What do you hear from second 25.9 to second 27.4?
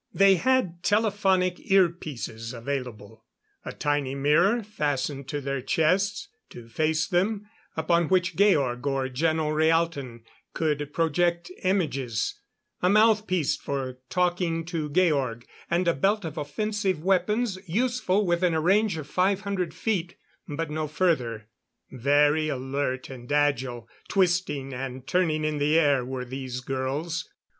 were these girls.